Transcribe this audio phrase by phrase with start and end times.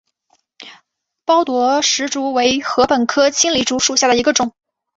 [1.25, 4.51] 包箨矢竹为禾本科青篱竹属下的一个种。